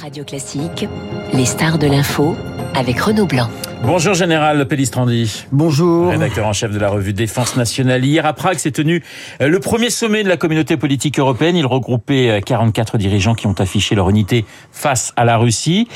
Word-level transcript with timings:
Radio 0.00 0.24
Classique, 0.24 0.86
les 1.32 1.46
stars 1.46 1.78
de 1.78 1.86
l'info 1.86 2.36
avec 2.74 3.00
Renaud 3.00 3.26
Blanc. 3.26 3.48
Bonjour 3.82 4.14
Général 4.14 4.66
Pellistrandi. 4.68 5.46
Bonjour. 5.52 6.10
Rédacteur 6.10 6.46
en 6.46 6.52
chef 6.52 6.70
de 6.70 6.78
la 6.78 6.88
revue 6.88 7.12
Défense 7.12 7.56
nationale. 7.56 8.04
Hier 8.04 8.26
à 8.26 8.32
Prague 8.32 8.58
s'est 8.58 8.70
tenu 8.70 9.02
euh, 9.40 9.48
le 9.48 9.58
premier 9.58 9.90
sommet 9.90 10.22
de 10.22 10.28
la 10.28 10.36
communauté 10.36 10.76
politique 10.76 11.18
européenne. 11.18 11.56
Il 11.56 11.66
regroupait 11.66 12.42
44 12.44 12.94
euh, 12.94 12.98
dirigeants 12.98 13.34
qui 13.34 13.46
ont 13.46 13.54
affiché 13.58 13.94
leur 13.94 14.10
unité 14.10 14.44
face 14.70 15.12
à 15.16 15.24
la 15.24 15.38
Russie. 15.38 15.88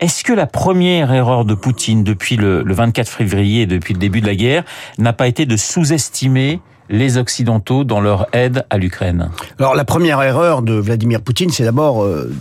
Est-ce 0.00 0.24
que 0.24 0.32
la 0.32 0.46
première 0.46 1.12
erreur 1.12 1.44
de 1.44 1.54
Poutine 1.54 2.02
depuis 2.02 2.36
le 2.36 2.64
24 2.66 3.08
février 3.08 3.62
et 3.62 3.66
depuis 3.66 3.94
le 3.94 4.00
début 4.00 4.20
de 4.20 4.26
la 4.26 4.34
guerre 4.34 4.64
n'a 4.98 5.12
pas 5.12 5.28
été 5.28 5.46
de 5.46 5.56
sous-estimer 5.56 6.60
les 6.88 7.16
Occidentaux 7.16 7.84
dans 7.84 8.00
leur 8.00 8.26
aide 8.32 8.64
à 8.70 8.78
l'Ukraine? 8.78 9.30
Alors 9.58 9.74
la 9.74 9.84
première 9.84 10.20
erreur 10.22 10.62
de 10.62 10.74
Vladimir 10.74 11.20
Poutine, 11.20 11.50
c'est 11.50 11.64
d'abord 11.64 12.02
euh, 12.02 12.32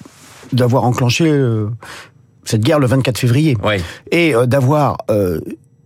d'avoir 0.54 0.84
enclenché 0.84 1.26
euh, 1.28 1.68
cette 2.46 2.61
guerre 2.61 2.80
le 2.80 2.88
24 2.88 3.18
février 3.18 3.57
et 4.11 4.36
euh, 4.36 4.46
d'avoir 4.46 4.98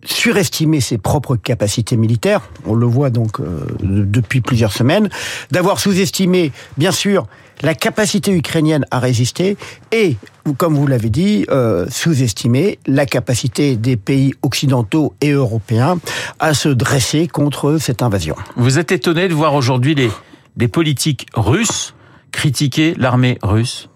surestimé 0.03 0.79
ses 0.79 0.97
propres 0.97 1.35
capacités 1.35 1.97
militaires, 1.97 2.41
on 2.65 2.75
le 2.75 2.85
voit 2.85 3.09
donc 3.09 3.41
depuis 3.81 4.39
plusieurs 4.39 4.71
semaines, 4.71 5.09
d'avoir 5.51 5.81
sous-estimé, 5.81 6.53
bien 6.77 6.93
sûr, 6.93 7.27
la 7.61 7.73
capacité 7.73 8.31
ukrainienne 8.31 8.85
à 8.91 8.99
résister 8.99 9.57
et, 9.91 10.15
comme 10.57 10.75
vous 10.75 10.87
l'avez 10.87 11.09
dit, 11.09 11.45
euh, 11.49 11.87
sous-estimer 11.89 12.79
la 12.85 13.05
capacité 13.05 13.75
des 13.75 13.97
pays 13.97 14.33
occidentaux 14.41 15.13
et 15.21 15.31
européens 15.31 15.99
à 16.39 16.53
se 16.53 16.69
dresser 16.69 17.27
contre 17.27 17.77
cette 17.79 18.01
invasion. 18.01 18.35
Vous 18.55 18.79
êtes 18.79 18.91
étonné 18.91 19.27
de 19.27 19.33
voir 19.33 19.55
aujourd'hui 19.55 19.95
des 20.55 20.67
politiques 20.67 21.25
russes 21.33 21.93
critiquer 22.37 22.93
l'armée 22.99 23.39
russe? 23.41 23.89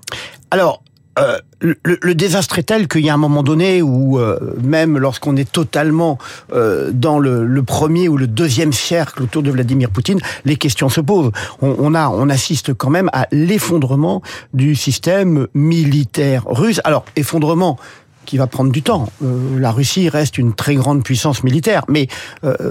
Alors, 0.50 0.82
euh, 1.20 1.38
le, 1.62 2.16
désastre 2.16 2.58
est 2.58 2.64
tel 2.64 2.88
qu'il 2.88 3.06
y 3.06 3.10
a 3.12 3.14
un 3.14 3.18
moment 3.18 3.44
donné 3.44 3.84
où 3.84 4.18
euh, 4.18 4.56
même 4.64 4.98
lorsqu'on 4.98 5.36
est 5.36 5.50
totalement 5.52 6.18
euh, 6.54 6.90
dans 6.92 7.20
le, 7.20 7.62
premier 7.62 8.10
ou 8.10 8.18
le 8.18 8.26
deuxième 8.26 8.74
cercle 8.74 9.22
autour 9.22 9.44
de 9.44 9.52
Vladimir 9.52 9.92
Poutine, 9.92 10.20
les 10.44 10.56
questions 10.56 10.90
se 10.90 11.02
posent. 11.02 11.32
On, 11.62 11.94
on 11.94 12.30
assiste 12.30 12.74
quand 12.74 12.90
même 12.90 13.12
à 13.14 13.28
l'effondrement 13.32 14.24
du 14.56 14.74
système 14.74 15.48
militaire 15.54 16.44
russe. 16.48 16.82
Alors 16.84 17.06
effondrement 17.16 17.78
qui 18.26 18.38
va 18.38 18.48
prendre 18.48 18.72
du 18.72 18.82
temps. 18.82 19.10
la 19.22 19.72
Russie 19.72 20.10
reste 20.10 20.38
une 20.38 20.54
très 20.54 20.76
grande 20.76 21.04
puissance 21.04 21.44
militaire, 21.44 21.84
mais 21.88 22.08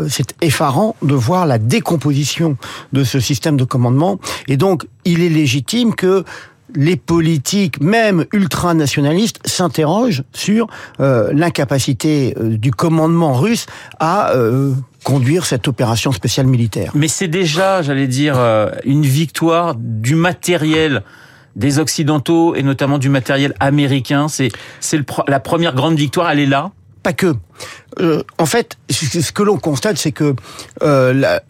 c'est 0.08 0.34
effarant 0.40 0.96
de 1.02 1.14
voir 1.14 1.46
la 1.46 1.58
décomposition 1.58 2.56
de 2.92 3.04
ce 3.04 3.20
système 3.20 3.56
de 3.56 3.64
commandement. 3.64 4.18
Et 4.48 4.56
donc, 4.56 4.86
il 5.04 5.22
est 5.22 5.28
légitime 5.28 5.94
que 5.94 6.24
les 6.74 6.96
politiques, 6.96 7.80
même 7.80 8.26
ultranationalistes, 8.32 9.40
s'interrogent 9.44 10.22
sur 10.32 10.66
euh, 11.00 11.30
l'incapacité 11.32 12.34
euh, 12.38 12.56
du 12.56 12.70
commandement 12.70 13.34
russe 13.34 13.66
à 13.98 14.32
euh, 14.32 14.72
conduire 15.04 15.46
cette 15.46 15.68
opération 15.68 16.12
spéciale 16.12 16.46
militaire. 16.46 16.92
Mais 16.94 17.08
c'est 17.08 17.28
déjà, 17.28 17.82
j'allais 17.82 18.06
dire, 18.06 18.38
une 18.84 19.06
victoire 19.06 19.74
du 19.74 20.14
matériel 20.14 21.02
des 21.60 21.78
Occidentaux 21.78 22.54
et 22.56 22.62
notamment 22.62 22.98
du 22.98 23.08
matériel 23.08 23.54
américain. 23.60 24.26
C'est 24.28 24.50
c'est 24.80 25.00
la 25.28 25.40
première 25.40 25.74
grande 25.74 25.96
victoire, 25.96 26.30
elle 26.30 26.40
est 26.40 26.46
là 26.46 26.72
Pas 27.02 27.12
que. 27.12 27.34
en 28.38 28.46
fait, 28.46 28.78
ce 28.90 29.30
que 29.30 29.42
l'on 29.42 29.58
constate, 29.58 29.98
c'est 29.98 30.12
que 30.12 30.34
la, 30.80 31.42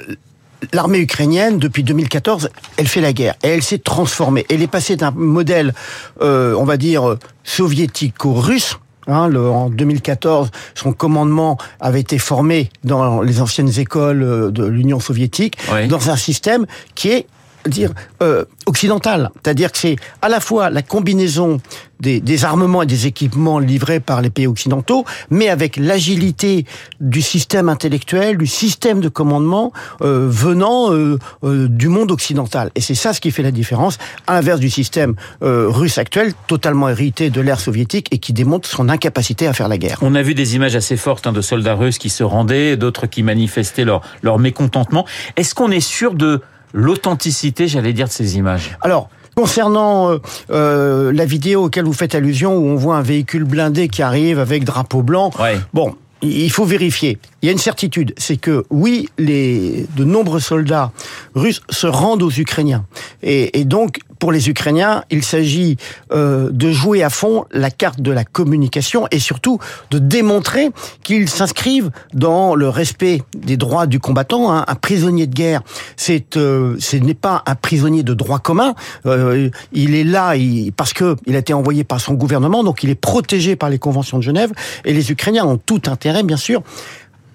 l'armée 0.72 0.98
ukrainienne, 0.98 1.58
depuis 1.58 1.82
2014, 1.82 2.50
elle 2.76 2.88
fait 2.88 3.00
la 3.00 3.12
guerre 3.12 3.34
et 3.42 3.48
elle 3.48 3.62
s'est 3.62 3.78
transformée. 3.78 4.46
Elle 4.50 4.62
est 4.62 4.66
passée 4.70 4.96
d'un 4.96 5.10
modèle, 5.10 5.74
euh, 6.22 6.54
on 6.54 6.64
va 6.64 6.76
dire, 6.76 7.16
soviético-russe, 7.44 8.76
Hein, 9.06 9.34
en 9.34 9.70
2014, 9.70 10.50
son 10.74 10.92
commandement 10.92 11.56
avait 11.80 12.00
été 12.00 12.18
formé 12.18 12.68
dans 12.84 13.22
les 13.22 13.40
anciennes 13.40 13.72
écoles 13.78 14.22
euh, 14.22 14.50
de 14.50 14.64
l'Union 14.64 15.00
soviétique, 15.00 15.56
dans 15.88 16.10
un 16.10 16.16
système 16.16 16.66
qui 16.94 17.08
est 17.08 17.26
dire 17.66 17.92
euh, 18.22 18.44
c'est-à-dire 18.72 19.72
que 19.72 19.78
c'est 19.78 19.96
à 20.22 20.28
la 20.28 20.40
fois 20.40 20.70
la 20.70 20.82
combinaison 20.82 21.60
des, 22.00 22.44
armements 22.44 22.82
et 22.82 22.86
des 22.86 23.06
équipements 23.06 23.58
livrés 23.58 24.00
par 24.00 24.22
les 24.22 24.30
pays 24.30 24.46
occidentaux, 24.46 25.04
mais 25.28 25.48
avec 25.48 25.76
l'agilité 25.76 26.64
du 27.00 27.20
système 27.20 27.68
intellectuel, 27.68 28.38
du 28.38 28.46
système 28.46 29.00
de 29.00 29.08
commandement 29.08 29.72
euh, 30.00 30.26
venant 30.30 30.92
euh, 30.92 31.18
euh, 31.44 31.68
du 31.68 31.88
monde 31.88 32.10
occidental. 32.10 32.70
Et 32.74 32.80
c'est 32.80 32.94
ça 32.94 33.12
ce 33.12 33.20
qui 33.20 33.30
fait 33.30 33.42
la 33.42 33.50
différence, 33.50 33.98
à 34.26 34.34
l'inverse 34.34 34.60
du 34.60 34.70
système 34.70 35.14
russe 35.42 35.98
actuel, 35.98 36.32
totalement 36.46 36.88
hérité 36.88 37.30
de 37.30 37.40
l'ère 37.40 37.60
soviétique 37.60 38.08
et 38.12 38.18
qui 38.18 38.32
démontre 38.32 38.68
son 38.68 38.88
incapacité 38.88 39.46
à 39.46 39.52
faire 39.52 39.68
la 39.68 39.78
guerre. 39.78 39.98
On 40.00 40.14
a 40.14 40.22
vu 40.22 40.34
des 40.34 40.56
images 40.56 40.76
assez 40.76 40.96
fortes 40.96 41.26
hein, 41.26 41.32
de 41.32 41.40
soldats 41.40 41.74
russes 41.74 41.98
qui 41.98 42.08
se 42.08 42.22
rendaient, 42.22 42.76
d'autres 42.76 43.06
qui 43.06 43.22
manifestaient 43.22 43.84
leur 43.84 44.38
mécontentement. 44.38 45.06
Est-ce 45.36 45.54
qu'on 45.54 45.70
est 45.70 45.80
sûr 45.80 46.14
de 46.14 46.40
l'authenticité, 46.72 47.68
j'allais 47.68 47.92
dire, 47.92 48.06
de 48.06 48.12
ces 48.12 48.36
images. 48.36 48.76
Alors, 48.80 49.08
Concernant 49.36 50.10
euh, 50.10 50.18
euh, 50.50 51.12
la 51.12 51.24
vidéo 51.24 51.66
auquel 51.66 51.84
vous 51.84 51.92
faites 51.92 52.14
allusion, 52.14 52.56
où 52.56 52.66
on 52.66 52.74
voit 52.74 52.96
un 52.96 53.02
véhicule 53.02 53.44
blindé 53.44 53.88
qui 53.88 54.02
arrive 54.02 54.38
avec 54.38 54.64
drapeau 54.64 55.02
blanc, 55.02 55.30
bon, 55.72 55.94
il 56.20 56.50
faut 56.50 56.64
vérifier. 56.64 57.18
Il 57.40 57.46
y 57.46 57.48
a 57.48 57.52
une 57.52 57.58
certitude, 57.58 58.12
c'est 58.18 58.36
que 58.36 58.64
oui, 58.70 59.08
les 59.18 59.86
de 59.96 60.04
nombreux 60.04 60.40
soldats 60.40 60.92
russes 61.34 61.62
se 61.70 61.86
rendent 61.86 62.22
aux 62.22 62.30
Ukrainiens, 62.30 62.84
et, 63.22 63.60
et 63.60 63.64
donc 63.64 64.00
pour 64.20 64.30
les 64.30 64.48
Ukrainiens, 64.48 65.02
il 65.10 65.24
s'agit 65.24 65.78
euh, 66.12 66.50
de 66.52 66.70
jouer 66.70 67.02
à 67.02 67.10
fond 67.10 67.46
la 67.50 67.70
carte 67.70 68.00
de 68.00 68.12
la 68.12 68.24
communication 68.24 69.08
et 69.10 69.18
surtout 69.18 69.58
de 69.90 69.98
démontrer 69.98 70.70
qu'ils 71.02 71.28
s'inscrivent 71.28 71.90
dans 72.12 72.54
le 72.54 72.68
respect 72.68 73.22
des 73.34 73.56
droits 73.56 73.86
du 73.86 73.98
combattant. 73.98 74.52
Hein. 74.52 74.64
Un 74.68 74.74
prisonnier 74.76 75.26
de 75.26 75.34
guerre, 75.34 75.62
c'est 75.96 76.36
euh, 76.36 76.76
ce 76.78 76.96
n'est 76.96 77.14
pas 77.14 77.42
un 77.46 77.54
prisonnier 77.54 78.02
de 78.02 78.14
droit 78.14 78.38
commun. 78.38 78.74
Euh, 79.06 79.48
il 79.72 79.94
est 79.94 80.04
là 80.04 80.34
parce 80.76 80.92
que 80.92 81.16
il 81.26 81.34
a 81.34 81.38
été 81.38 81.54
envoyé 81.54 81.82
par 81.82 82.00
son 82.00 82.12
gouvernement, 82.12 82.62
donc 82.62 82.84
il 82.84 82.90
est 82.90 82.94
protégé 82.94 83.56
par 83.56 83.70
les 83.70 83.78
conventions 83.78 84.18
de 84.18 84.22
Genève. 84.22 84.52
Et 84.84 84.92
les 84.92 85.10
Ukrainiens 85.10 85.46
ont 85.46 85.56
tout 85.56 85.80
intérêt, 85.86 86.22
bien 86.22 86.36
sûr, 86.36 86.62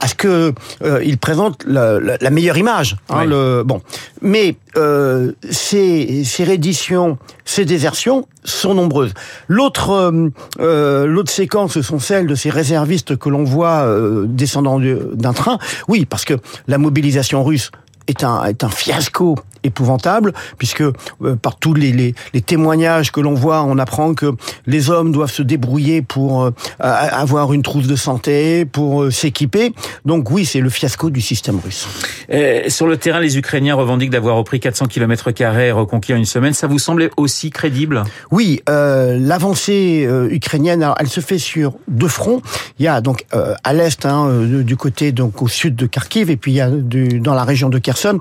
à 0.06 0.08
ce 0.08 0.14
que 0.14 0.54
euh, 0.84 1.04
il 1.04 1.18
présente 1.18 1.64
la, 1.66 2.00
la, 2.00 2.18
la 2.22 2.30
meilleure 2.30 2.60
image. 2.60 2.96
Hein, 3.10 3.26
le, 3.26 3.64
bon, 3.66 3.82
mais 4.22 4.56
euh, 4.78 5.32
ces, 5.50 6.24
ces 6.24 6.44
redditions, 6.44 7.18
ces 7.44 7.66
désertions 7.66 8.28
sont 8.44 8.76
nombreuses. 8.76 9.16
L'autre 9.48 9.90
euh, 9.90 10.30
euh 10.60 11.08
l'autre 11.08 11.32
séquence, 11.32 11.74
ce 11.74 11.82
sont 11.82 11.98
celles 11.98 12.28
de 12.28 12.36
ces 12.36 12.52
réservistes 12.52 13.18
que 13.18 13.30
l'on 13.30 13.44
voit 13.44 13.84
descendant 14.26 14.80
d'un 14.80 15.34
train. 15.34 15.58
Oui, 15.88 16.06
parce 16.06 16.24
que 16.24 16.36
la 16.68 16.78
mobilisation 16.78 17.44
russe 17.44 17.72
est 18.08 18.24
un, 18.24 18.44
est 18.44 18.64
un 18.64 18.70
fiasco 18.70 19.36
épouvantable, 19.66 20.34
puisque 20.58 20.82
euh, 20.82 20.94
par 21.42 21.58
tous 21.58 21.74
les, 21.74 21.92
les, 21.92 22.16
les, 22.34 22.42
témoignages 22.42 23.12
que 23.12 23.20
l'on 23.20 23.34
voit, 23.34 23.64
on 23.64 23.78
apprend 23.78 24.14
que 24.14 24.34
les 24.66 24.90
hommes 24.90 25.12
doivent 25.12 25.32
se 25.32 25.42
débrouiller 25.42 26.02
pour 26.02 26.44
euh, 26.44 26.52
avoir 26.80 27.54
une 27.54 27.64
trousse 27.64 27.88
de 27.88 27.96
santé, 27.96 28.66
pour 28.66 29.04
euh, 29.04 29.12
s'équiper. 29.12 29.74
Donc 30.06 30.32
oui, 30.32 30.46
c'est 30.46 30.62
le 30.62 30.70
fiasco 30.70 31.10
du 31.10 31.22
système 31.22 31.60
russe. 31.64 31.88
Et 32.30 32.70
sur 32.70 32.88
le 32.88 32.98
terrain, 32.98 33.20
les 33.20 33.38
Ukrainiens 33.38 33.76
revendiquent 33.76 34.12
d'avoir 34.12 34.38
repris 34.38 34.60
400 34.60 34.86
km 34.86 35.32
carrés 35.32 35.72
reconquis 35.72 36.14
en 36.14 36.18
une 36.18 36.26
semaine. 36.26 36.54
Ça 36.54 36.68
vous 36.68 36.80
semble 36.80 37.10
aussi 37.18 37.50
crédible? 37.50 38.04
Oui, 38.32 38.62
l'avancée 38.68 40.08
ukrainienne, 40.30 40.84
alors, 40.84 40.96
elle 41.00 41.08
se 41.08 41.20
fait 41.20 41.38
sur 41.38 41.74
deux 41.88 42.08
fronts. 42.08 42.42
Il 42.80 42.86
y 42.86 42.88
a 42.88 43.02
donc 43.02 43.26
à 43.32 43.74
l'est, 43.74 44.06
hein, 44.06 44.30
du 44.42 44.78
côté 44.78 45.12
donc 45.12 45.42
au 45.42 45.48
sud 45.48 45.76
de 45.76 45.86
Kharkiv, 45.86 46.30
et 46.30 46.38
puis 46.38 46.52
il 46.52 46.56
y 46.56 46.62
a 46.62 46.70
du, 46.70 47.20
dans 47.20 47.34
la 47.34 47.44
région 47.44 47.70
de 47.70 47.80
Kherson, 47.80 48.20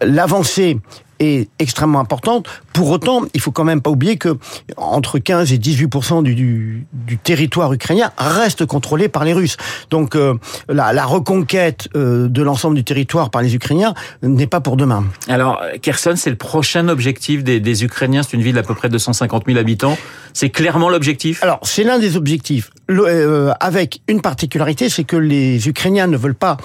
l'avancée 0.00 0.61
você 0.62 0.80
est 1.22 1.48
extrêmement 1.58 2.00
importante. 2.00 2.46
Pour 2.72 2.90
autant, 2.90 3.22
il 3.34 3.40
faut 3.40 3.52
quand 3.52 3.64
même 3.64 3.80
pas 3.80 3.90
oublier 3.90 4.16
que 4.16 4.36
entre 4.76 5.18
15 5.18 5.52
et 5.52 5.58
18 5.58 6.22
du, 6.22 6.86
du, 6.92 7.18
territoire 7.18 7.72
ukrainien 7.72 8.10
reste 8.18 8.66
contrôlé 8.66 9.08
par 9.08 9.24
les 9.24 9.32
Russes. 9.32 9.56
Donc 9.90 10.16
euh, 10.16 10.34
la, 10.68 10.92
la, 10.92 11.04
reconquête 11.04 11.88
euh, 11.94 12.28
de 12.28 12.42
l'ensemble 12.42 12.76
du 12.76 12.84
territoire 12.84 13.30
par 13.30 13.42
les 13.42 13.54
Ukrainiens 13.54 13.94
n'est 14.22 14.46
pas 14.46 14.60
pour 14.60 14.76
demain. 14.76 15.04
Alors 15.28 15.60
Kherson, 15.80 16.14
c'est 16.16 16.30
le 16.30 16.36
prochain 16.36 16.88
objectif 16.88 17.44
des, 17.44 17.60
des 17.60 17.84
Ukrainiens. 17.84 18.22
C'est 18.22 18.36
une 18.36 18.42
ville 18.42 18.54
d'à 18.54 18.62
peu 18.62 18.74
près 18.74 18.88
250 18.88 19.44
000 19.46 19.58
habitants. 19.58 19.96
C'est 20.32 20.50
clairement 20.50 20.88
l'objectif? 20.88 21.42
Alors 21.42 21.60
c'est 21.62 21.84
l'un 21.84 21.98
des 21.98 22.16
objectifs. 22.16 22.70
Le, 22.88 23.04
euh, 23.06 23.52
avec 23.60 24.00
une 24.08 24.20
particularité, 24.20 24.88
c'est 24.88 25.04
que 25.04 25.16
les 25.16 25.68
Ukrainiens 25.68 26.06
ne 26.06 26.16
veulent 26.16 26.34
pas. 26.34 26.56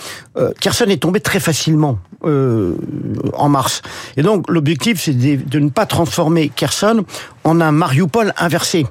Kherson 0.59 0.85
est 0.85 1.01
tombé 1.01 1.19
très 1.19 1.39
facilement 1.39 1.99
en 2.23 3.49
mars, 3.49 3.81
et 4.17 4.23
donc 4.23 4.46
l'objectif 4.47 5.01
c'est 5.01 5.13
de, 5.13 5.43
de 5.43 5.59
ne 5.59 5.69
pas 5.69 5.85
transformer 5.85 6.49
Kherson 6.49 7.03
en 7.43 7.61
un 7.61 7.71
Mariupol 7.71 8.33
inversé. 8.37 8.85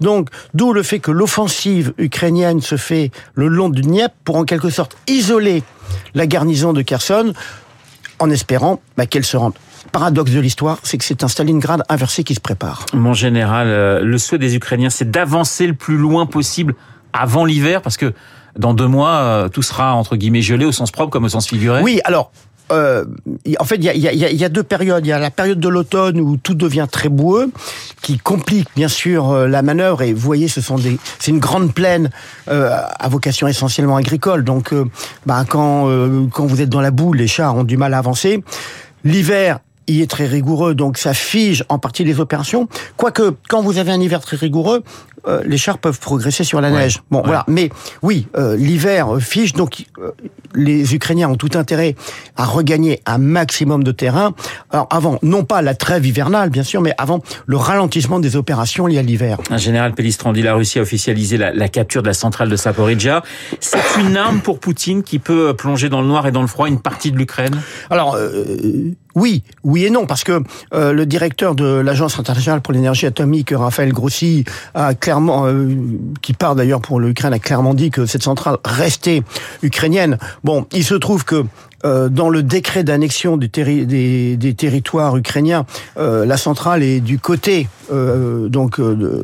Donc, 0.00 0.28
d'où 0.54 0.72
le 0.72 0.82
fait 0.82 0.98
que 0.98 1.10
l'offensive 1.10 1.92
ukrainienne 1.98 2.60
se 2.60 2.76
fait 2.76 3.10
le 3.34 3.48
long 3.48 3.68
du 3.68 3.82
Dniepr 3.82 4.14
pour 4.24 4.36
en 4.36 4.44
quelque 4.44 4.70
sorte 4.70 4.96
isoler 5.06 5.62
la 6.14 6.26
garnison 6.26 6.72
de 6.72 6.82
Kherson 6.82 7.32
en 8.18 8.30
espérant 8.30 8.80
bah, 8.96 9.06
qu'elle 9.06 9.24
se 9.24 9.36
rende 9.36 9.54
paradoxe 9.90 10.30
de 10.30 10.40
l'histoire, 10.40 10.78
c'est 10.82 10.96
que 10.96 11.04
c'est 11.04 11.24
un 11.24 11.28
Stalingrad 11.28 11.82
inversé 11.88 12.24
qui 12.24 12.34
se 12.34 12.40
prépare. 12.40 12.86
Mon 12.92 13.14
général, 13.14 13.66
euh, 13.68 14.00
le 14.00 14.18
souhait 14.18 14.38
des 14.38 14.54
Ukrainiens, 14.54 14.90
c'est 14.90 15.10
d'avancer 15.10 15.66
le 15.66 15.74
plus 15.74 15.96
loin 15.96 16.26
possible 16.26 16.74
avant 17.12 17.44
l'hiver, 17.44 17.82
parce 17.82 17.96
que 17.96 18.14
dans 18.56 18.74
deux 18.74 18.86
mois, 18.86 19.16
euh, 19.16 19.48
tout 19.48 19.62
sera 19.62 19.94
entre 19.94 20.16
guillemets 20.16 20.42
gelé 20.42 20.64
au 20.64 20.72
sens 20.72 20.90
propre 20.90 21.10
comme 21.10 21.24
au 21.24 21.28
sens 21.28 21.48
figuré. 21.48 21.82
Oui, 21.82 22.00
alors 22.04 22.30
euh, 22.70 23.04
en 23.58 23.64
fait, 23.64 23.76
il 23.76 23.84
y 23.84 23.88
a, 23.88 23.94
y, 23.94 24.08
a, 24.08 24.12
y 24.12 24.44
a, 24.44 24.48
deux 24.48 24.62
périodes. 24.62 25.04
Il 25.04 25.08
y 25.08 25.12
a 25.12 25.18
la 25.18 25.30
période 25.30 25.60
de 25.60 25.68
l'automne 25.68 26.20
où 26.20 26.36
tout 26.36 26.54
devient 26.54 26.86
très 26.90 27.08
boueux, 27.08 27.50
qui 28.02 28.18
complique 28.18 28.68
bien 28.76 28.88
sûr 28.88 29.30
euh, 29.30 29.46
la 29.46 29.62
manœuvre. 29.62 30.02
Et 30.02 30.12
vous 30.12 30.20
voyez, 30.20 30.48
ce 30.48 30.60
sont 30.60 30.76
des, 30.76 30.98
c'est 31.18 31.30
une 31.30 31.38
grande 31.38 31.74
plaine 31.74 32.10
euh, 32.48 32.70
à 32.98 33.08
vocation 33.08 33.46
essentiellement 33.48 33.96
agricole. 33.96 34.44
Donc, 34.44 34.72
euh, 34.72 34.84
bah, 35.26 35.44
quand 35.48 35.88
euh, 35.88 36.26
quand 36.32 36.46
vous 36.46 36.60
êtes 36.60 36.70
dans 36.70 36.80
la 36.80 36.90
boue, 36.90 37.12
les 37.12 37.26
chars 37.26 37.56
ont 37.56 37.64
du 37.64 37.76
mal 37.76 37.94
à 37.94 37.98
avancer. 37.98 38.42
L'hiver 39.04 39.58
il 39.86 40.00
est 40.00 40.10
très 40.10 40.26
rigoureux, 40.26 40.74
donc 40.74 40.98
ça 40.98 41.14
fige 41.14 41.64
en 41.68 41.78
partie 41.78 42.04
les 42.04 42.20
opérations. 42.20 42.68
Quoique, 42.96 43.34
quand 43.48 43.62
vous 43.62 43.78
avez 43.78 43.92
un 43.92 44.00
hiver 44.00 44.20
très 44.20 44.36
rigoureux, 44.36 44.82
euh, 45.28 45.40
les 45.44 45.56
chars 45.56 45.78
peuvent 45.78 46.00
progresser 46.00 46.42
sur 46.42 46.60
la 46.60 46.70
ouais, 46.70 46.78
neige. 46.78 47.02
Bon, 47.10 47.18
ouais. 47.18 47.24
voilà. 47.26 47.44
Mais 47.46 47.70
oui, 48.02 48.26
euh, 48.36 48.56
l'hiver 48.56 49.18
fige, 49.20 49.52
donc 49.52 49.84
euh, 49.98 50.10
les 50.54 50.94
Ukrainiens 50.94 51.28
ont 51.28 51.36
tout 51.36 51.50
intérêt 51.54 51.94
à 52.36 52.44
regagner 52.44 53.00
un 53.06 53.18
maximum 53.18 53.84
de 53.84 53.92
terrain. 53.92 54.34
Alors 54.70 54.88
avant, 54.90 55.18
non 55.22 55.44
pas 55.44 55.62
la 55.62 55.74
trêve 55.74 56.04
hivernale, 56.06 56.50
bien 56.50 56.64
sûr, 56.64 56.80
mais 56.80 56.94
avant 56.98 57.20
le 57.46 57.56
ralentissement 57.56 58.18
des 58.18 58.34
opérations 58.34 58.86
liées 58.86 58.98
à 58.98 59.02
l'hiver. 59.02 59.38
Un 59.50 59.58
général 59.58 59.94
Pellistrandi, 59.94 60.42
la 60.42 60.54
Russie 60.54 60.80
a 60.80 60.82
officialisé 60.82 61.36
la, 61.36 61.52
la 61.52 61.68
capture 61.68 62.02
de 62.02 62.08
la 62.08 62.14
centrale 62.14 62.48
de 62.48 62.56
Saporidja. 62.56 63.22
C'est 63.60 64.00
une 64.00 64.16
arme 64.16 64.40
pour 64.40 64.58
Poutine 64.58 65.04
qui 65.04 65.18
peut 65.20 65.54
plonger 65.54 65.88
dans 65.88 66.00
le 66.00 66.08
noir 66.08 66.26
et 66.26 66.32
dans 66.32 66.42
le 66.42 66.48
froid 66.48 66.66
une 66.68 66.80
partie 66.80 67.12
de 67.12 67.18
l'Ukraine? 67.18 67.60
Alors, 67.90 68.16
euh, 68.16 68.92
oui, 69.14 69.42
oui 69.64 69.84
et 69.84 69.90
non, 69.90 70.06
parce 70.06 70.24
que 70.24 70.42
euh, 70.74 70.92
le 70.92 71.06
directeur 71.06 71.54
de 71.54 71.64
l'Agence 71.64 72.18
internationale 72.18 72.60
pour 72.60 72.72
l'énergie 72.72 73.06
atomique, 73.06 73.52
Raphaël 73.54 73.92
Grossi, 73.92 74.44
a 74.74 74.94
clairement, 74.94 75.46
euh, 75.46 75.74
qui 76.22 76.32
part 76.32 76.54
d'ailleurs 76.54 76.80
pour 76.80 77.00
l'Ukraine, 77.00 77.32
a 77.32 77.38
clairement 77.38 77.74
dit 77.74 77.90
que 77.90 78.06
cette 78.06 78.22
centrale 78.22 78.56
restait 78.64 79.22
ukrainienne. 79.62 80.18
Bon, 80.44 80.66
il 80.72 80.84
se 80.84 80.94
trouve 80.94 81.24
que 81.24 81.44
euh, 81.84 82.08
dans 82.08 82.30
le 82.30 82.42
décret 82.42 82.84
d'annexion 82.84 83.36
des, 83.36 83.48
territoires 84.56 85.16
ukrainiens, 85.16 85.66
la 85.96 86.36
centrale 86.36 86.82
est 86.82 87.00
du 87.00 87.18
côté 87.18 87.68
euh, 87.92 88.48
donc 88.48 88.80
de, 88.80 89.22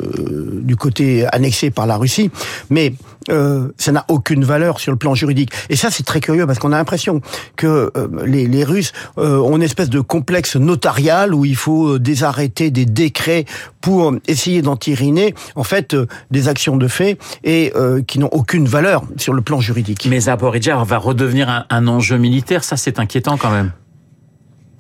du 0.63 0.77
côté 0.77 1.27
annexé 1.33 1.71
par 1.71 1.87
la 1.87 1.97
Russie, 1.97 2.31
mais 2.71 2.93
euh, 3.31 3.69
ça 3.77 3.93
n'a 3.93 4.05
aucune 4.09 4.45
valeur 4.45 4.81
sur 4.81 4.93
le 4.93 4.99
plan 4.99 5.15
juridique. 5.15 5.51
Et 5.69 5.77
ça, 5.77 5.91
c'est 5.91 6.05
très 6.05 6.21
curieux 6.21 6.47
parce 6.47 6.59
qu'on 6.59 6.73
a 6.73 6.77
l'impression 6.77 7.21
que 7.57 7.91
euh, 7.97 8.09
les, 8.25 8.65
Russes 8.65 8.93
euh, 9.19 9.39
ont 9.39 9.57
une 9.57 9.63
espèce 9.63 9.91
de 9.91 10.01
complexe 10.01 10.57
notarial 10.57 11.35
où 11.35 11.45
il 11.45 11.57
faut 11.57 11.99
des 11.99 12.25
arrêtés, 12.25 12.71
des 12.71 12.87
décrets 12.87 13.45
pour 13.81 14.15
essayer 14.27 14.63
d'entériner 14.63 15.35
en 15.55 15.63
fait 15.63 15.97
des 16.31 16.49
actions 16.49 16.77
de 16.77 16.89
fait 16.89 17.19
et 17.45 17.73
qui 18.07 18.19
n'ont 18.19 18.29
aucune 18.33 18.67
valeur 18.67 19.03
sur 19.17 19.33
le 19.33 19.43
plan 19.43 19.61
juridique. 19.61 20.07
Mais 20.11 20.21
Zaporizhzhia 20.21 20.83
va 20.83 20.99
redevenir 20.99 21.67
un 21.69 21.89
enjeu 21.89 22.19
militaire, 22.19 22.65
ça 22.65 22.77
c'est 22.77 22.99
inquiétant 22.99 23.37
quand 23.37 23.51
même. 23.51 23.73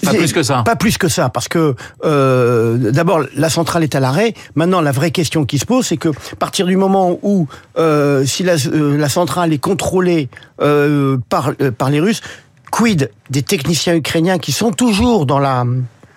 Pas 0.04 0.12
plus 0.12 0.32
que 0.32 0.42
ça. 0.42 0.62
Pas 0.64 0.76
plus 0.76 0.98
que 0.98 1.08
ça, 1.08 1.28
parce 1.28 1.48
que 1.48 1.74
euh, 2.04 2.92
d'abord 2.92 3.22
la 3.34 3.50
centrale 3.50 3.82
est 3.82 3.94
à 3.94 4.00
l'arrêt. 4.00 4.34
Maintenant, 4.54 4.80
la 4.80 4.92
vraie 4.92 5.10
question 5.10 5.44
qui 5.44 5.58
se 5.58 5.66
pose, 5.66 5.86
c'est 5.86 5.96
que 5.96 6.08
à 6.08 6.36
partir 6.38 6.66
du 6.66 6.76
moment 6.76 7.18
où 7.22 7.48
euh, 7.78 8.24
si 8.24 8.42
la, 8.42 8.54
euh, 8.54 8.96
la, 8.96 9.08
centrale 9.08 9.52
est 9.52 9.58
contrôlée 9.58 10.28
euh, 10.60 11.18
par 11.28 11.52
par 11.76 11.90
les 11.90 12.00
Russes, 12.00 12.20
quid 12.70 13.10
des 13.30 13.42
techniciens 13.42 13.94
ukrainiens 13.94 14.38
qui 14.38 14.52
sont 14.52 14.70
toujours 14.70 15.26
dans 15.26 15.38
la 15.38 15.64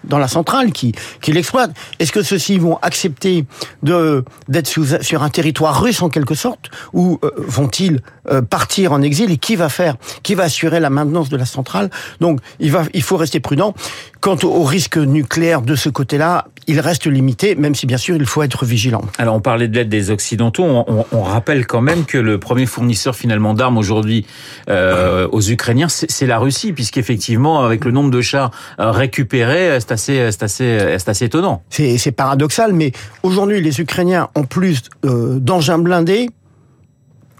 dans 0.03 0.17
la 0.17 0.27
centrale 0.27 0.71
qui, 0.71 0.93
qui 1.21 1.31
l'exploite. 1.31 1.71
Est-ce 1.99 2.11
que 2.11 2.23
ceux-ci 2.23 2.57
vont 2.57 2.77
accepter 2.81 3.45
de 3.83 4.23
d'être 4.47 4.67
sur 5.01 5.23
un 5.23 5.29
territoire 5.29 5.81
russe 5.81 6.01
en 6.01 6.09
quelque 6.09 6.35
sorte, 6.35 6.69
ou 6.93 7.19
euh, 7.23 7.31
vont-ils 7.37 8.01
euh, 8.29 8.41
partir 8.41 8.91
en 8.91 9.01
exil 9.01 9.31
et 9.31 9.37
qui 9.37 9.55
va 9.55 9.69
faire, 9.69 9.95
qui 10.23 10.35
va 10.35 10.43
assurer 10.43 10.79
la 10.79 10.89
maintenance 10.89 11.29
de 11.29 11.37
la 11.37 11.45
centrale? 11.45 11.89
Donc 12.19 12.39
il 12.59 12.71
va, 12.71 12.83
il 12.93 13.03
faut 13.03 13.17
rester 13.17 13.39
prudent. 13.39 13.73
Quant 14.19 14.37
au, 14.43 14.63
risque 14.63 14.97
nucléaire 14.97 15.61
de 15.61 15.75
ce 15.75 15.89
côté-là, 15.89 16.45
il 16.67 16.79
reste 16.79 17.07
limité, 17.07 17.55
même 17.55 17.75
si 17.75 17.85
bien 17.85 17.97
sûr 17.97 18.15
il 18.15 18.25
faut 18.25 18.43
être 18.43 18.65
vigilant. 18.65 19.01
Alors 19.17 19.35
on 19.35 19.41
parlait 19.41 19.67
de 19.67 19.75
l'aide 19.75 19.89
des 19.89 20.11
occidentaux, 20.11 20.63
on, 20.63 20.85
on, 20.87 21.05
on, 21.11 21.21
rappelle 21.23 21.65
quand 21.65 21.81
même 21.81 22.05
que 22.05 22.17
le 22.17 22.37
premier 22.39 22.65
fournisseur 22.65 23.15
finalement 23.15 23.53
d'armes 23.53 23.77
aujourd'hui 23.77 24.25
euh, 24.69 25.27
aux 25.31 25.41
Ukrainiens, 25.41 25.87
c'est 25.89 26.25
la 26.25 26.39
Russie, 26.39 26.73
puisqu'effectivement 26.73 27.63
avec 27.63 27.85
le 27.85 27.91
nombre 27.91 28.11
de 28.11 28.21
chars 28.21 28.51
récupérés, 28.77 29.79
c'est 29.79 29.91
assez, 29.91 30.31
c'est 30.31 30.43
assez, 30.43 30.97
c'est 30.97 31.09
assez 31.09 31.25
étonnant. 31.25 31.63
C'est 31.69 32.11
paradoxal, 32.11 32.73
mais 32.73 32.91
aujourd'hui 33.23 33.61
les 33.61 33.79
Ukrainiens 33.79 34.29
ont 34.35 34.43
plus 34.43 34.81
euh, 35.05 35.39
d'engins 35.39 35.79
blindés 35.79 36.29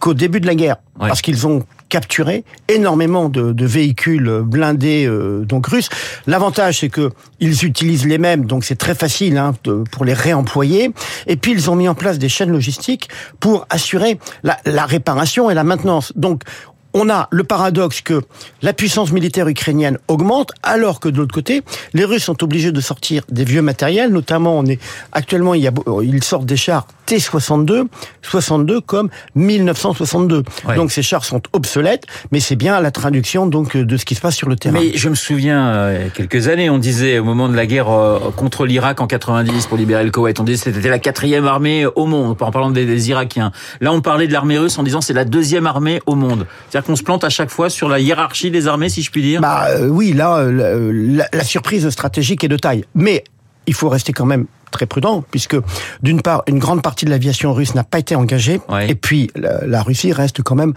qu'au 0.02 0.14
début 0.14 0.42
de 0.42 0.48
la 0.48 0.56
guerre, 0.56 0.78
ouais. 1.00 1.08
parce 1.08 1.22
qu'ils 1.22 1.48
ont 1.48 1.64
capturé 1.88 2.44
énormément 2.70 3.30
de, 3.30 3.52
de 3.52 3.66
véhicules 3.66 4.42
blindés 4.44 5.06
euh, 5.06 5.46
donc 5.46 5.68
russes. 5.68 5.90
L'avantage 6.26 6.80
c'est 6.80 6.90
que 6.90 7.12
ils 7.40 7.66
utilisent 7.66 8.08
les 8.08 8.18
mêmes, 8.18 8.46
donc 8.46 8.64
c'est 8.64 8.78
très 8.78 8.96
facile 8.96 9.38
hein, 9.38 9.54
de, 9.64 9.84
pour 9.92 10.04
les 10.04 10.14
réemployer. 10.14 10.92
Et 11.28 11.36
puis 11.36 11.52
ils 11.52 11.70
ont 11.70 11.76
mis 11.76 11.88
en 11.88 11.96
place 11.96 12.18
des 12.18 12.30
chaînes 12.30 12.52
logistiques 12.52 13.10
pour 13.40 13.68
assurer 13.70 14.20
la, 14.44 14.58
la 14.66 14.86
réparation 14.86 15.50
et 15.50 15.54
la 15.54 15.64
maintenance. 15.64 16.14
Donc 16.16 16.44
on 16.94 17.10
a 17.10 17.28
le 17.32 17.44
paradoxe 17.44 18.02
que 18.02 18.22
la 18.62 18.74
puissance 18.74 19.12
militaire 19.12 19.48
ukrainienne 19.48 19.98
augmente, 20.08 20.52
alors 20.64 21.00
que 21.00 21.10
de 21.10 21.18
l'autre 21.18 21.34
côté, 21.34 21.62
les 21.94 22.06
Russes 22.06 22.24
sont 22.24 22.44
obligés 22.44 22.72
de 22.72 22.82
sortir 22.82 23.24
des 23.30 23.44
vieux 23.44 23.62
matériels, 23.62 24.12
notamment 24.12 24.58
on 24.58 24.66
est 24.66 24.80
actuellement 25.12 25.54
il 25.54 25.62
y 25.62 25.68
a, 25.68 25.72
ils 26.04 26.24
sortent 26.24 26.46
des 26.46 26.58
chars 26.58 26.88
T62, 27.08 27.88
62 28.22 28.82
comme 28.82 29.10
1962. 29.36 30.44
Ouais. 30.66 30.76
Donc 30.76 30.92
ces 30.92 31.02
chars 31.02 31.26
sont 31.26 31.42
obsolètes, 31.52 32.06
mais 32.32 32.40
c'est 32.40 32.56
bien 32.56 32.80
la 32.80 32.92
traduction 32.92 33.48
donc 33.48 33.76
de 33.76 33.98
ce 33.98 34.06
qui 34.06 34.16
se 34.16 34.22
passe 34.22 34.36
sur 34.36 34.48
le 34.48 34.56
terrain. 34.56 34.80
Mais 34.80 34.96
je 34.96 35.10
me 35.10 35.16
souviens, 35.16 35.68
euh, 35.68 35.98
il 36.00 36.04
y 36.04 36.08
a 36.08 36.10
quelques 36.10 36.48
années, 36.48 36.70
on 36.70 36.78
disait 36.78 37.20
au 37.20 37.26
moment 37.26 37.50
de 37.50 37.56
la 37.56 37.66
guerre 37.66 37.90
euh, 37.90 38.32
contre 38.36 38.66
l'Irak 38.66 39.02
en 39.02 39.08
90 39.08 39.66
pour 39.66 39.78
libérer 39.78 40.04
le 40.04 40.12
Koweït, 40.12 40.40
on 40.40 40.44
disait 40.44 40.72
que 40.72 40.76
c'était 40.76 40.90
la 40.90 41.00
quatrième 41.00 41.48
armée 41.48 41.86
au 41.86 42.06
monde, 42.06 42.38
en 42.40 42.52
parlant 42.52 42.72
des, 42.72 42.86
des 42.86 43.10
Irakiens. 43.10 43.52
Là, 43.82 43.92
on 43.92 44.02
parlait 44.02 44.28
de 44.28 44.34
l'armée 44.34 44.58
russe 44.58 44.78
en 44.78 44.84
disant 44.84 45.02
c'est 45.02 45.14
la 45.14 45.26
deuxième 45.26 45.68
armée 45.68 46.02
au 46.06 46.16
monde. 46.16 46.46
C'est-à-dire 46.82 46.88
qu'on 46.88 46.96
se 46.96 47.04
plante 47.04 47.24
à 47.24 47.30
chaque 47.30 47.52
fois 47.52 47.70
sur 47.70 47.90
la 47.90 48.00
hiérarchie 48.00 48.50
des 48.50 48.68
armées, 48.68 48.90
si 48.90 49.04
je 49.04 49.12
puis 49.12 49.22
dire. 49.22 49.42
Bah 49.42 49.68
euh, 49.70 49.88
oui, 49.88 50.14
là, 50.14 50.44
la, 50.44 51.28
la 51.32 51.44
surprise 51.44 51.88
stratégique 51.90 52.44
est 52.44 52.48
de 52.48 52.58
taille, 52.58 52.86
mais 52.96 53.24
il 53.68 53.74
faut 53.74 53.90
rester 53.90 54.14
quand 54.14 54.26
même 54.26 54.46
très 54.72 54.86
prudent, 54.86 55.24
puisque 55.30 55.58
d'une 56.02 56.22
part, 56.22 56.44
une 56.48 56.58
grande 56.58 56.82
partie 56.82 57.06
de 57.06 57.12
l'aviation 57.12 57.54
russe 57.54 57.76
n'a 57.76 57.84
pas 57.84 58.00
été 58.00 58.16
engagée, 58.16 58.62
ouais. 58.70 58.90
et 58.90 58.96
puis 58.96 59.30
la, 59.36 59.66
la, 59.68 59.84
Russie 59.84 60.14
reste 60.14 60.42
quand 60.42 60.56
même 60.56 60.74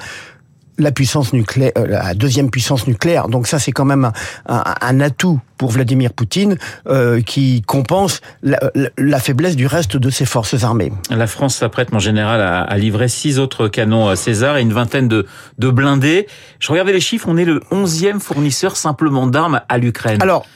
la 0.78 0.92
puissance 0.92 1.32
nucléaire, 1.32 1.72
euh, 1.78 1.86
la 1.86 2.14
deuxième 2.14 2.50
puissance 2.50 2.86
nucléaire. 2.86 3.28
Donc 3.28 3.46
ça, 3.46 3.58
c'est 3.58 3.72
quand 3.72 3.84
même 3.84 4.04
un, 4.04 4.12
un, 4.46 4.74
un, 4.80 5.00
atout 5.00 5.40
pour 5.56 5.70
Vladimir 5.70 6.12
Poutine 6.12 6.56
euh, 6.88 7.20
qui 7.20 7.62
compense 7.62 8.20
la, 8.42 8.58
la, 8.98 9.20
faiblesse 9.20 9.56
du 9.56 9.66
reste 9.66 9.96
de 9.96 10.10
ses 10.10 10.24
forces 10.24 10.64
armées. 10.64 10.92
La 11.10 11.26
France 11.26 11.56
s'apprête, 11.56 11.92
mon 11.92 11.98
général, 11.98 12.40
à, 12.40 12.62
à, 12.62 12.76
livrer 12.76 13.08
six 13.08 13.38
autres 13.38 13.68
canons 13.68 14.08
euh, 14.08 14.14
César 14.14 14.56
et 14.56 14.62
une 14.62 14.72
vingtaine 14.72 15.08
de, 15.08 15.26
de 15.58 15.70
blindés. 15.70 16.26
Je 16.58 16.70
regardais 16.70 16.92
les 16.92 17.00
chiffres, 17.00 17.28
on 17.28 17.36
est 17.36 17.44
le 17.44 17.60
onzième 17.70 18.20
fournisseur 18.20 18.76
simplement 18.76 19.26
d'armes 19.26 19.60
à 19.68 19.78
l'Ukraine. 19.78 20.22
Alors, 20.22 20.46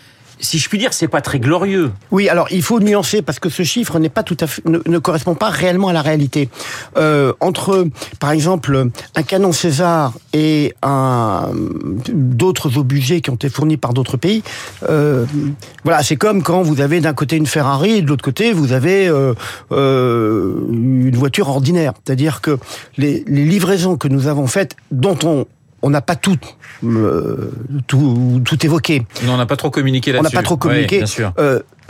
si 0.40 0.59
je 0.59 0.68
puis 0.68 0.78
dire, 0.78 0.92
c'est 0.92 1.09
pas 1.09 1.21
très 1.21 1.38
glorieux. 1.38 1.90
Oui, 2.11 2.28
alors 2.28 2.49
il 2.50 2.62
faut 2.62 2.80
nuancer 2.80 3.23
parce 3.23 3.38
que 3.38 3.49
ce 3.49 3.62
chiffre 3.62 3.99
n'est 3.99 4.09
pas 4.09 4.23
tout 4.23 4.37
à 4.40 4.47
fait, 4.47 4.62
ne, 4.66 4.99
correspond 4.99 5.35
pas 5.35 5.50
réellement 5.50 5.88
à 5.88 5.92
la 5.92 6.02
réalité. 6.02 6.49
Euh, 6.97 7.33
entre, 7.40 7.88
par 8.21 8.30
exemple, 8.30 8.88
un 9.14 9.23
canon 9.23 9.52
César 9.52 10.14
et 10.33 10.75
un 10.83 11.50
d'autres 12.09 12.78
obusiers 12.78 13.21
qui 13.21 13.30
ont 13.30 13.35
été 13.35 13.49
fournis 13.49 13.76
par 13.76 13.95
d'autres 13.95 14.16
pays, 14.16 14.42
euh, 14.88 15.25
voilà, 15.85 16.02
c'est 16.02 16.16
comme 16.16 16.42
quand 16.42 16.62
vous 16.62 16.80
avez 16.80 17.00
d'un 17.00 17.14
côté 17.14 17.37
une 17.37 17.47
Ferrari 17.47 17.99
et 17.99 18.02
de 18.02 18.09
l'autre 18.09 18.25
côté 18.25 18.52
vous 18.52 18.73
avez 18.73 19.09
euh, 19.09 19.35
une 19.71 21.16
voiture 21.16 21.49
ordinaire. 21.49 21.92
C'est-à-dire 22.04 22.40
que 22.40 22.59
les, 22.97 23.25
les 23.26 23.45
livraisons 23.45 23.97
que 23.97 24.09
nous 24.09 24.26
avons 24.26 24.47
faites, 24.47 24.76
dont 24.90 25.18
on 25.25 25.47
on 25.82 25.90
n'a 25.90 26.00
pas 26.00 26.16
tout, 26.16 26.38
euh, 26.85 27.52
tout, 27.87 28.42
tout 28.44 28.66
évoqué. 28.66 29.06
Non, 29.25 29.35
on 29.35 29.37
n'a 29.37 29.47
pas 29.47 29.56
trop 29.56 29.70
communiqué 29.70 30.12
là-dessus. 30.12 30.26
On 30.26 30.30
n'a 30.30 30.42
pas 30.42 30.44
trop 30.44 30.56
communiqué. 30.56 30.97
Oui, 30.97 31.00
bien 31.00 31.06
sûr. 31.06 31.32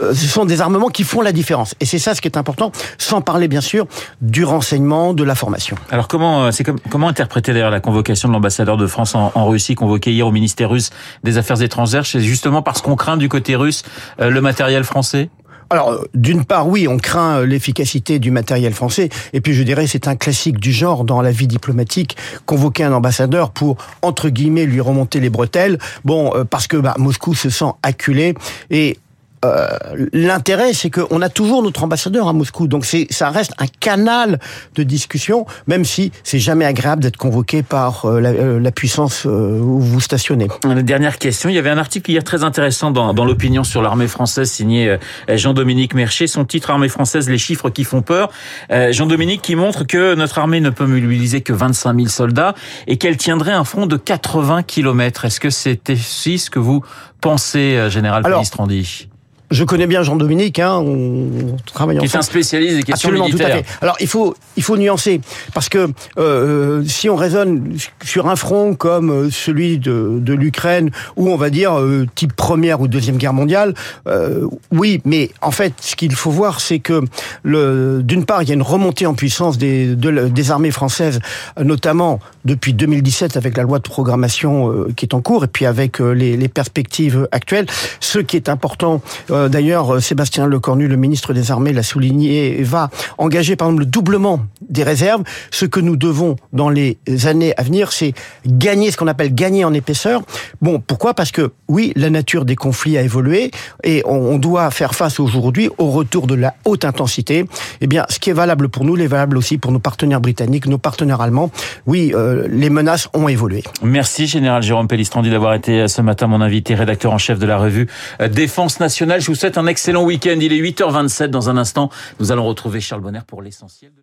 Euh, 0.01 0.13
ce 0.13 0.27
sont 0.27 0.45
des 0.45 0.61
armements 0.61 0.89
qui 0.89 1.03
font 1.03 1.21
la 1.21 1.31
différence. 1.31 1.75
Et 1.79 1.85
c'est 1.85 1.99
ça 1.99 2.15
ce 2.15 2.21
qui 2.21 2.27
est 2.27 2.37
important, 2.37 2.71
sans 2.97 3.21
parler 3.21 3.47
bien 3.47 3.61
sûr 3.61 3.85
du 4.21 4.43
renseignement, 4.45 5.13
de 5.13 5.23
la 5.23 5.35
formation. 5.35 5.75
Alors 5.91 6.07
comment, 6.07 6.45
euh, 6.45 6.51
c'est 6.51 6.63
comme, 6.63 6.79
comment 6.89 7.07
interpréter 7.07 7.53
d'ailleurs 7.53 7.71
la 7.71 7.79
convocation 7.79 8.29
de 8.29 8.33
l'ambassadeur 8.33 8.77
de 8.77 8.87
France 8.87 9.15
en, 9.15 9.31
en, 9.35 9.47
Russie, 9.47 9.75
convoqué 9.75 10.11
hier 10.11 10.25
au 10.25 10.31
ministère 10.31 10.69
russe 10.69 10.91
des 11.23 11.37
Affaires 11.37 11.61
étrangères? 11.61 12.05
C'est 12.05 12.21
justement 12.21 12.61
parce 12.61 12.81
qu'on 12.81 12.95
craint 12.95 13.17
du 13.17 13.29
côté 13.29 13.55
russe 13.55 13.83
euh, 14.21 14.29
le 14.29 14.41
matériel 14.41 14.83
français? 14.83 15.29
Alors, 15.69 16.03
d'une 16.15 16.45
part, 16.45 16.67
oui, 16.67 16.87
on 16.87 16.97
craint 16.97 17.45
l'efficacité 17.45 18.17
du 18.17 18.31
matériel 18.31 18.73
français, 18.73 19.09
et 19.33 19.41
puis 19.41 19.53
je 19.53 19.63
dirais 19.63 19.85
c'est 19.85 20.07
un 20.07 20.15
classique 20.15 20.59
du 20.59 20.71
genre 20.71 21.03
dans 21.03 21.21
la 21.21 21.31
vie 21.31 21.47
diplomatique, 21.47 22.17
convoquer 22.45 22.83
un 22.83 22.93
ambassadeur 22.93 23.51
pour, 23.51 23.77
entre 24.01 24.29
guillemets, 24.29 24.65
lui 24.65 24.81
remonter 24.81 25.19
les 25.19 25.29
bretelles, 25.29 25.77
bon, 26.05 26.33
euh, 26.35 26.43
parce 26.43 26.67
que 26.67 26.77
bah, 26.77 26.95
Moscou 26.97 27.35
se 27.35 27.49
sent 27.49 27.71
acculé, 27.83 28.33
et 28.71 28.97
euh, 29.45 29.67
l'intérêt, 30.11 30.73
c'est 30.73 30.89
qu'on 30.89 31.21
a 31.21 31.29
toujours 31.29 31.63
notre 31.63 31.83
ambassadeur 31.83 32.27
à 32.27 32.33
Moscou, 32.33 32.67
donc 32.67 32.85
c'est 32.85 33.07
ça 33.09 33.29
reste 33.29 33.53
un 33.57 33.67
canal 33.67 34.39
de 34.75 34.83
discussion, 34.83 35.45
même 35.67 35.85
si 35.85 36.11
c'est 36.23 36.39
jamais 36.39 36.65
agréable 36.65 37.01
d'être 37.01 37.17
convoqué 37.17 37.63
par 37.63 38.05
euh, 38.05 38.21
euh, 38.21 38.59
la, 38.59 38.71
puissance 38.71 39.25
où 39.25 39.79
vous 39.79 39.99
stationnez. 39.99 40.47
Une 40.65 40.81
dernière 40.81 41.17
question, 41.17 41.49
il 41.49 41.55
y 41.55 41.57
avait 41.57 41.69
un 41.69 41.77
article 41.77 42.11
hier 42.11 42.23
très 42.23 42.43
intéressant 42.43 42.91
dans, 42.91 43.13
dans 43.13 43.25
l'opinion 43.25 43.63
sur 43.63 43.81
l'armée 43.81 44.07
française 44.07 44.49
signé 44.49 44.97
Jean-Dominique 45.27 45.95
Mercher, 45.95 46.27
son 46.27 46.45
titre 46.45 46.69
Armée 46.69 46.87
française, 46.87 47.29
les 47.29 47.37
chiffres 47.37 47.69
qui 47.69 47.83
font 47.83 48.01
peur. 48.01 48.29
Jean-Dominique 48.69 49.41
qui 49.41 49.55
montre 49.55 49.85
que 49.85 50.15
notre 50.15 50.37
armée 50.37 50.61
ne 50.61 50.69
peut 50.69 50.85
mobiliser 50.85 51.41
que 51.41 51.51
25 51.51 51.95
000 51.95 52.07
soldats 52.07 52.53
et 52.87 52.97
qu'elle 52.97 53.17
tiendrait 53.17 53.53
un 53.53 53.63
front 53.63 53.85
de 53.85 53.97
80 53.97 54.63
km. 54.63 55.25
Est-ce 55.25 55.39
que 55.39 55.49
c'est 55.49 55.89
aussi 55.89 56.39
ce 56.39 56.49
que 56.49 56.59
vous 56.59 56.83
pensez, 57.21 57.89
Général 57.89 58.23
Pélistrandi 58.23 59.09
je 59.51 59.63
connais 59.63 59.87
bien 59.87 60.03
Jean-Dominique, 60.03 60.59
hein, 60.59 60.75
on 60.75 61.57
travaille 61.65 61.97
ensemble. 61.97 62.09
Qui 62.09 62.15
est 62.15 62.19
un 62.19 62.21
spécialiste 62.21 62.75
des 62.75 62.83
questions 62.83 63.09
Absolument, 63.09 63.25
militaires. 63.25 63.47
Tout 63.47 63.53
à 63.53 63.63
fait. 63.63 63.77
Alors 63.81 63.97
il 63.99 64.07
faut 64.07 64.35
il 64.57 64.63
faut 64.63 64.77
nuancer 64.77 65.21
parce 65.53 65.69
que 65.69 65.89
euh, 66.17 66.83
si 66.85 67.09
on 67.09 67.15
raisonne 67.15 67.77
sur 68.03 68.27
un 68.27 68.35
front 68.35 68.75
comme 68.75 69.09
euh, 69.09 69.29
celui 69.31 69.79
de, 69.79 70.19
de 70.19 70.33
l'Ukraine 70.33 70.91
ou 71.15 71.29
on 71.29 71.35
va 71.35 71.49
dire 71.49 71.79
euh, 71.79 72.05
type 72.13 72.33
première 72.35 72.81
ou 72.81 72.87
deuxième 72.87 73.17
guerre 73.17 73.33
mondiale, 73.33 73.73
euh, 74.07 74.47
oui, 74.71 75.01
mais 75.05 75.31
en 75.41 75.51
fait 75.51 75.73
ce 75.79 75.95
qu'il 75.95 76.13
faut 76.13 76.31
voir 76.31 76.59
c'est 76.59 76.79
que 76.79 77.01
le 77.43 78.01
d'une 78.03 78.25
part 78.25 78.43
il 78.43 78.49
y 78.49 78.51
a 78.51 78.55
une 78.55 78.61
remontée 78.61 79.07
en 79.07 79.15
puissance 79.15 79.57
des 79.57 79.95
des 79.95 80.51
armées 80.51 80.71
françaises, 80.71 81.19
notamment 81.59 82.19
depuis 82.45 82.73
2017 82.73 83.35
avec 83.35 83.57
la 83.57 83.63
loi 83.63 83.79
de 83.79 83.83
programmation 83.83 84.71
euh, 84.71 84.93
qui 84.95 85.05
est 85.05 85.13
en 85.13 85.21
cours 85.21 85.43
et 85.43 85.47
puis 85.47 85.65
avec 85.65 85.99
les, 85.99 86.37
les 86.37 86.47
perspectives 86.47 87.27
actuelles. 87.31 87.65
Ce 87.99 88.19
qui 88.19 88.35
est 88.35 88.49
important 88.49 89.01
euh, 89.39 89.49
d'ailleurs, 89.49 89.95
euh, 89.95 89.99
Sébastien 89.99 90.45
Lecornu, 90.47 90.87
le 90.87 90.95
ministre 90.95 91.33
des 91.33 91.51
Armées, 91.51 91.73
l'a 91.73 91.83
souligné, 91.83 92.61
va 92.63 92.89
engager 93.17 93.55
par 93.55 93.67
exemple 93.67 93.81
le 93.81 93.85
doublement 93.85 94.41
des 94.61 94.83
réserves. 94.83 95.23
Ce 95.51 95.65
que 95.65 95.79
nous 95.79 95.95
devons 95.95 96.35
dans 96.53 96.69
les 96.69 96.97
années 97.25 97.53
à 97.57 97.63
venir, 97.63 97.91
c'est 97.91 98.13
gagner 98.45 98.91
ce 98.91 98.97
qu'on 98.97 99.07
appelle 99.07 99.33
gagner 99.33 99.65
en 99.65 99.73
épaisseur. 99.73 100.21
Bon, 100.61 100.79
pourquoi? 100.79 101.13
Parce 101.13 101.31
que 101.31 101.51
oui, 101.67 101.93
la 101.95 102.09
nature 102.09 102.45
des 102.45 102.55
conflits 102.55 102.97
a 102.97 103.01
évolué 103.01 103.51
et 103.83 104.03
on 104.05 104.37
doit 104.37 104.69
faire 104.71 104.95
face 104.95 105.19
aujourd'hui 105.19 105.69
au 105.77 105.89
retour 105.91 106.27
de 106.27 106.35
la 106.35 106.55
haute 106.65 106.85
intensité. 106.85 107.45
Eh 107.81 107.87
bien, 107.87 108.05
ce 108.09 108.19
qui 108.19 108.29
est 108.29 108.33
valable 108.33 108.69
pour 108.69 108.85
nous, 108.85 108.95
l'est 108.95 109.07
valable 109.07 109.37
aussi 109.37 109.57
pour 109.57 109.71
nos 109.71 109.79
partenaires 109.79 110.21
britanniques, 110.21 110.67
nos 110.67 110.77
partenaires 110.77 111.21
allemands. 111.21 111.51
Oui, 111.85 112.11
euh, 112.13 112.47
les 112.49 112.69
menaces 112.69 113.07
ont 113.13 113.27
évolué. 113.27 113.63
Merci, 113.81 114.27
Général 114.27 114.63
Jérôme 114.63 114.87
Pellistrandi, 114.87 115.29
d'avoir 115.29 115.53
été 115.53 115.87
ce 115.87 116.01
matin 116.01 116.27
mon 116.27 116.41
invité, 116.41 116.75
rédacteur 116.75 117.13
en 117.13 117.17
chef 117.17 117.39
de 117.39 117.45
la 117.45 117.57
revue 117.57 117.87
Défense 118.29 118.79
nationale. 118.79 119.21
Vous 119.29 119.35
souhaite 119.35 119.59
un 119.59 119.67
excellent 119.67 120.03
week-end. 120.05 120.39
Il 120.41 120.51
est 120.51 120.59
8h27. 120.59 121.27
Dans 121.27 121.51
un 121.51 121.57
instant, 121.57 121.91
nous 122.19 122.31
allons 122.31 122.47
retrouver 122.47 122.81
Charles 122.81 123.03
Bonner 123.03 123.19
pour 123.27 123.43
l'essentiel 123.43 123.91
de 123.93 124.01